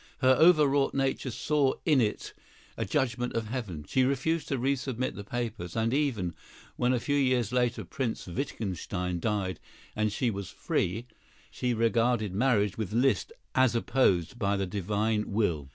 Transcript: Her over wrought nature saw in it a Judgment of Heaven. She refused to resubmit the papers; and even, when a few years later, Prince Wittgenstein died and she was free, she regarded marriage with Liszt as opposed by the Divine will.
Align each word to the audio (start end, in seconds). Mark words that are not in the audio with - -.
Her 0.21 0.33
over 0.39 0.65
wrought 0.65 0.95
nature 0.95 1.29
saw 1.29 1.75
in 1.85 2.01
it 2.01 2.33
a 2.75 2.85
Judgment 2.85 3.33
of 3.35 3.49
Heaven. 3.49 3.85
She 3.87 4.01
refused 4.03 4.47
to 4.47 4.57
resubmit 4.57 5.13
the 5.13 5.23
papers; 5.23 5.75
and 5.75 5.93
even, 5.93 6.33
when 6.75 6.91
a 6.91 6.99
few 6.99 7.15
years 7.17 7.51
later, 7.51 7.85
Prince 7.85 8.25
Wittgenstein 8.25 9.19
died 9.19 9.59
and 9.95 10.11
she 10.11 10.31
was 10.31 10.49
free, 10.49 11.05
she 11.51 11.75
regarded 11.75 12.33
marriage 12.33 12.79
with 12.79 12.93
Liszt 12.93 13.31
as 13.53 13.75
opposed 13.75 14.39
by 14.39 14.57
the 14.57 14.65
Divine 14.65 15.31
will. 15.33 15.69